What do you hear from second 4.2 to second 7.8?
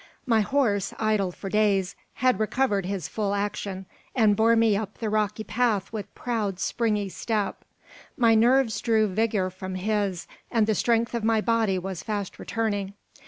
bore me up the rocky path with proud, springy step.